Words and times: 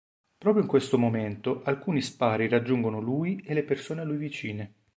Proprio 0.39 0.63
in 0.63 0.67
questo 0.67 0.97
momento, 0.97 1.61
alcuni 1.63 2.01
spari 2.01 2.47
raggiungono 2.47 2.99
lui 2.99 3.39
e 3.45 3.53
le 3.53 3.61
persone 3.63 4.01
a 4.01 4.03
lui 4.03 4.17
vicine. 4.17 4.73